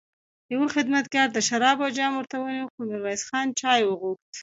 يوه 0.53 0.67
خدمتګار 0.75 1.27
د 1.33 1.37
شرابو 1.47 1.87
جام 1.97 2.11
ورته 2.15 2.35
ونيو، 2.39 2.71
خو 2.73 2.79
ميرويس 2.89 3.21
خان 3.29 3.47
چای 3.59 3.81
وغوښت. 3.85 4.31